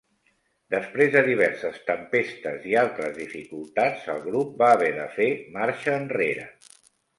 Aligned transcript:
Després 0.75 1.11
de 1.15 1.21
diverses 1.27 1.77
tempestes 1.89 2.65
i 2.71 2.73
altres 2.85 3.13
dificultats, 3.19 4.09
el 4.15 4.25
grup 4.25 4.57
va 4.65 4.73
haver 4.79 4.91
de 4.99 5.07
fer 5.21 5.31
marxa 5.61 5.97
enrere. 6.01 6.51